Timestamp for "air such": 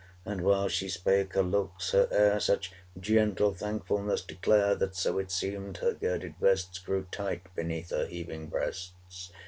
2.09-2.71